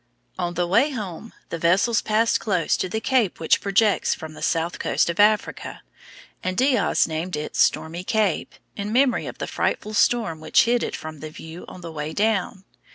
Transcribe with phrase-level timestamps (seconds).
[0.39, 4.41] On the way home, the vessels passed close to the cape which projects from the
[4.41, 5.83] south coast of Africa,
[6.43, 10.95] and Diaz named it Stormy Cape, in memory of the frightful storm which hid it
[10.95, 12.63] from view on the way down.